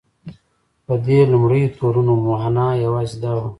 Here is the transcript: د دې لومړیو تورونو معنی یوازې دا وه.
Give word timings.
د 0.87 0.89
دې 1.05 1.19
لومړیو 1.31 1.73
تورونو 1.77 2.13
معنی 2.25 2.67
یوازې 2.85 3.17
دا 3.23 3.31
وه. 3.37 3.47